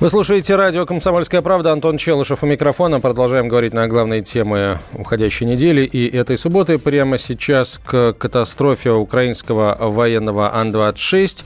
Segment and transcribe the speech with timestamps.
[0.00, 1.70] Вы слушаете радио «Комсомольская правда».
[1.70, 2.98] Антон Челышев у микрофона.
[2.98, 6.78] Продолжаем говорить на главные темы уходящей недели и этой субботы.
[6.78, 11.44] Прямо сейчас к катастрофе украинского военного Ан-26,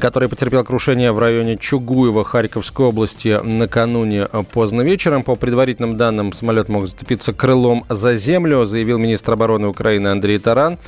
[0.00, 5.22] который потерпел крушение в районе Чугуева Харьковской области накануне поздно вечером.
[5.22, 10.78] По предварительным данным, самолет мог зацепиться крылом за землю, заявил министр обороны Украины Андрей Таран.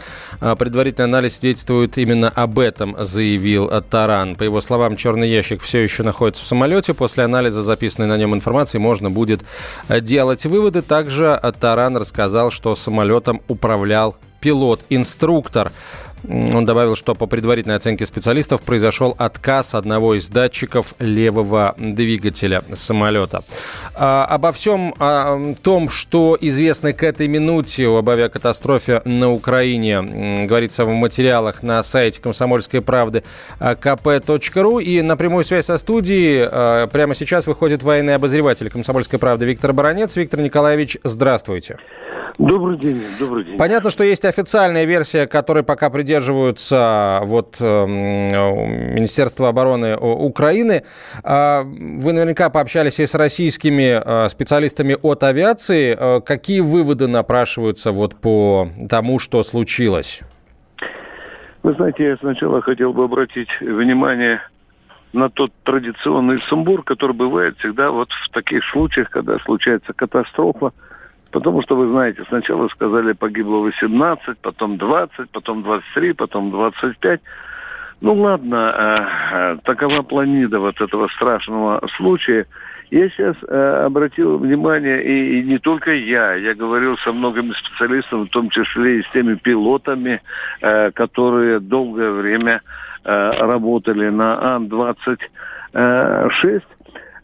[0.41, 4.37] А предварительный анализ свидетельствует именно об этом, заявил Таран.
[4.37, 6.95] По его словам, черный ящик все еще находится в самолете самолете.
[6.95, 9.43] После анализа записанной на нем информации можно будет
[9.89, 10.83] э, делать выводы.
[10.83, 15.73] Также Таран рассказал, что самолетом управлял пилот-инструктор.
[16.29, 23.43] Он добавил, что по предварительной оценке специалистов произошел отказ одного из датчиков левого двигателя самолета.
[23.95, 30.85] А, обо всем о том, что известно к этой минуте об авиакатастрофе на Украине, говорится
[30.85, 33.25] в материалах на сайте комсомольской правды
[33.59, 34.83] а, kp.ru.
[34.83, 39.73] И на прямую связь со студией а, прямо сейчас выходит военный обозреватель комсомольской правды Виктор
[39.73, 40.17] Баранец.
[40.17, 41.79] Виктор Николаевич, здравствуйте.
[42.39, 43.59] Добрый день, добрый день.
[43.59, 50.83] Понятно, что есть официальная версия, которой пока придерживаются вот э, Министерство обороны Украины.
[51.25, 55.97] Э, вы наверняка пообщались и с российскими э, специалистами от авиации.
[55.99, 60.23] Э, какие выводы напрашиваются вот по тому, что случилось?
[61.63, 64.41] Вы знаете, я сначала хотел бы обратить внимание
[65.13, 70.73] на тот традиционный сумбур, который бывает всегда вот в таких случаях, когда случается катастрофа,
[71.33, 77.21] Потому что, вы знаете, сначала сказали погибло 18, потом 20, потом 23, потом 25.
[78.03, 82.47] Ну ладно, э, э, такова планида вот этого страшного случая.
[82.91, 88.25] Я сейчас э, обратил внимание, и, и не только я, я говорил со многими специалистами,
[88.25, 90.21] в том числе и с теми пилотами,
[90.61, 92.61] которые долгое время
[93.05, 96.63] работали на Ан-26,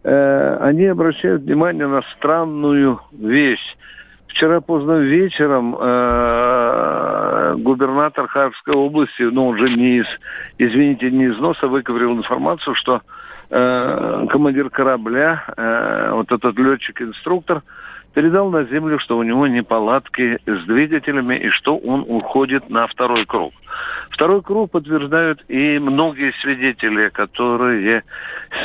[0.05, 3.77] э, они обращают внимание на странную вещь.
[4.29, 10.07] Вчера поздно вечером э, губернатор Харьковской области, ну, он же не из,
[10.59, 13.01] извините, не из носа выковырил информацию, что
[13.51, 17.63] э, командир корабля, э, вот этот летчик-инструктор,
[18.15, 23.25] передал на землю, что у него неполадки с двигателями и что он уходит на второй
[23.27, 23.53] круг.
[24.11, 28.03] Второй круг подтверждают и многие свидетели, которые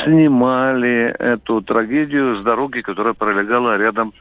[0.04, 4.12] снимали эту трагедию с дороги, которая пролегала рядом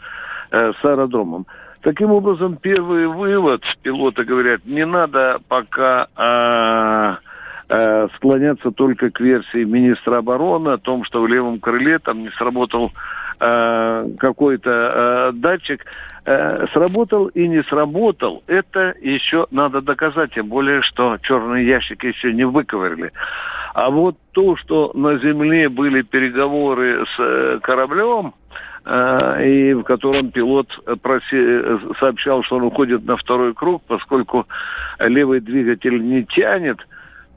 [0.53, 1.47] Э, с аэродромом.
[1.81, 7.17] Таким образом, первый вывод, пилоты говорят, не надо пока а,
[7.67, 12.29] а, склоняться только к версии министра обороны о том, что в левом крыле там не
[12.37, 12.91] сработал
[13.43, 15.85] а, какой-то а, датчик.
[16.25, 22.31] А, сработал и не сработал, это еще надо доказать, тем более, что черные ящики еще
[22.31, 23.11] не выковырили.
[23.73, 28.33] А вот то, что на земле были переговоры с кораблем,
[28.85, 30.67] Э, и в котором пилот
[31.01, 31.63] проси,
[31.99, 34.45] сообщал, что он уходит на второй круг, поскольку
[34.99, 36.79] левый двигатель не тянет,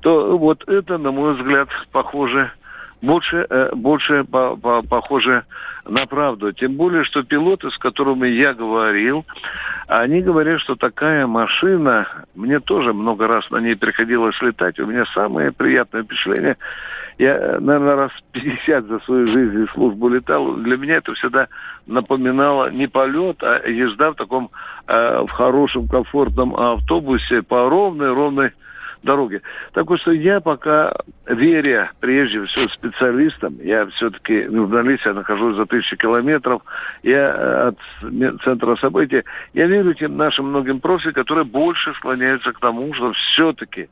[0.01, 2.66] то вот это, на мой взгляд, похоже э,
[3.03, 5.45] больше по, по, похоже
[5.85, 6.53] на правду.
[6.53, 9.25] Тем более, что пилоты, с которыми я говорил,
[9.87, 15.05] они говорят, что такая машина, мне тоже много раз на ней приходилось летать, у меня
[15.15, 16.57] самое приятное впечатление,
[17.19, 21.49] я, наверное, раз 50 за свою жизнь и службу летал, для меня это всегда
[21.87, 24.51] напоминало не полет, а езда в таком,
[24.87, 28.53] э, в хорошем, комфортном автобусе по ровной, ровной
[29.07, 29.41] дороги.
[29.73, 30.95] Так вот, что я пока,
[31.27, 36.61] веря прежде всего специалистам, я все-таки в я нахожусь за тысячи километров,
[37.03, 39.23] я э, от центра событий,
[39.55, 43.89] я верю тем нашим многим профи, которые больше склоняются к тому, что все-таки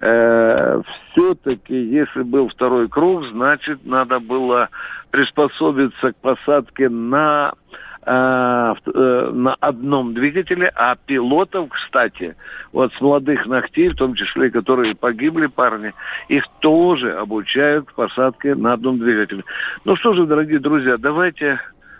[0.00, 0.82] э,
[1.12, 4.68] все-таки, если был второй круг, значит, надо было
[5.10, 12.36] приспособиться к посадке на э, на одном двигателе, а пилотов, кстати,
[12.72, 15.92] вот с молодых ногтей, в том числе, которые погибли парни,
[16.28, 19.42] их тоже обучают посадке на одном двигателе.
[19.84, 21.58] Ну что же, дорогие друзья, давайте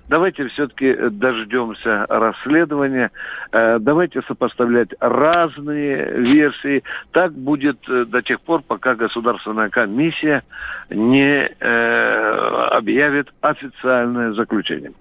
[0.09, 3.11] давайте все-таки дождемся расследования,
[3.51, 6.85] э, давайте сопоставлять разные версии.
[7.13, 10.45] Так будет до тех пор, пока государственная комиссия
[10.91, 11.47] не
[12.71, 14.93] объявит официальное заключение.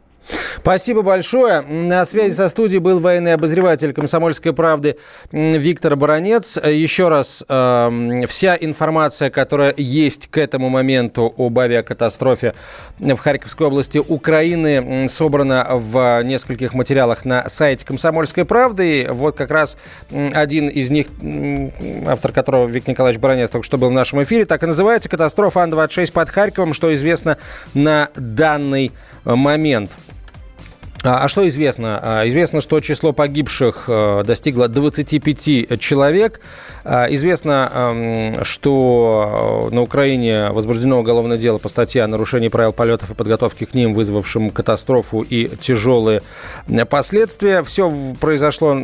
[0.66, 1.62] Спасибо большое.
[1.62, 4.98] На связи со студией был военный обозреватель «Комсомольской правды»
[5.31, 6.57] Виктор Баранец.
[6.57, 12.56] Еще раз, э, вся информация, которая есть к этому моменту об авиакатастрофе
[12.98, 19.07] в Харьковской области Украины, собрана в нескольких материалах на сайте «Комсомольской правды».
[19.12, 19.78] Вот как раз
[20.10, 21.07] один из них,
[22.07, 25.62] автор которого Виктор Николаевич Баранец только что был в нашем эфире, так и называется «Катастрофа
[25.62, 27.38] Ан-26 под Харьковом», что известно
[27.75, 28.92] на данный
[29.25, 29.92] момент.
[31.06, 32.00] А, а что известно?
[32.02, 36.42] А, известно, что число погибших э, достигло 25 человек.
[36.84, 43.12] А, известно, что э, на Украине возбуждено уголовное дело по статье о нарушении правил полетов
[43.12, 46.22] и подготовки к ним, вызвавшим катастрофу и тяжелые
[46.90, 47.62] последствия.
[47.62, 48.75] Все произошло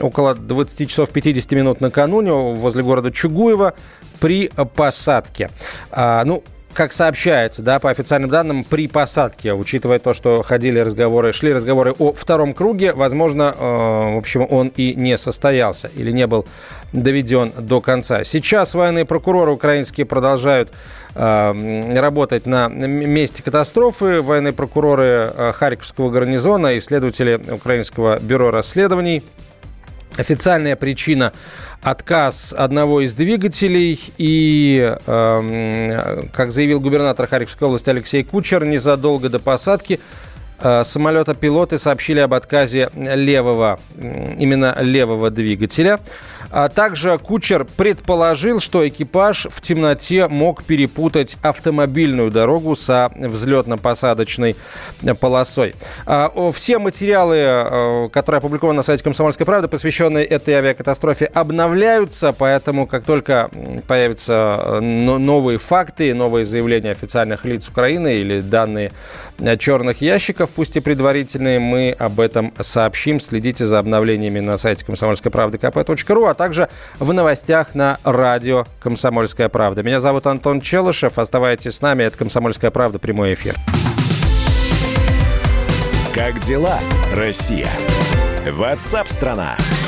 [0.00, 3.74] около 20 часов 50 минут накануне возле города Чугуева
[4.20, 5.50] при посадке.
[5.96, 11.52] Ну, как сообщается, да, по официальным данным, при посадке, учитывая то, что ходили разговоры, шли
[11.52, 16.46] разговоры о втором круге, возможно, э, в общем, он и не состоялся или не был
[16.92, 18.24] доведен до конца.
[18.24, 20.70] Сейчас военные прокуроры украинские продолжают
[21.14, 24.22] э, работать на месте катастрофы.
[24.22, 29.22] Военные прокуроры э, Харьковского гарнизона, исследователи Украинского бюро расследований
[30.20, 31.32] Официальная причина–
[31.82, 33.98] отказ одного из двигателей.
[34.18, 39.98] И, э, как заявил губернатор Харьковской области Алексей Кучер, незадолго до посадки
[40.58, 46.00] э, самолета пилоты сообщили об отказе левого, именно левого двигателя.
[46.50, 54.56] А также кучер предположил, что экипаж в темноте мог перепутать автомобильную дорогу со взлетно-посадочной
[55.20, 55.74] полосой.
[56.06, 62.86] А, все материалы, э, которые опубликованы на сайте «Комсомольской правды», посвященные этой авиакатастрофе, обновляются, поэтому
[62.86, 63.50] как только
[63.86, 68.92] появятся э, новые факты, новые заявления официальных лиц Украины или данные
[69.38, 73.20] э, черных ящиков, пусть и предварительные, мы об этом сообщим.
[73.20, 79.50] Следите за обновлениями на сайте комсомольской правды kp.ru, а также в новостях на радио «Комсомольская
[79.50, 79.82] правда».
[79.82, 81.18] Меня зовут Антон Челышев.
[81.18, 82.04] Оставайтесь с нами.
[82.04, 82.98] Это «Комсомольская правда».
[82.98, 83.56] Прямой эфир.
[86.14, 86.78] Как дела,
[87.12, 87.68] Россия?
[88.50, 89.54] Ватсап-страна!
[89.58, 89.79] страна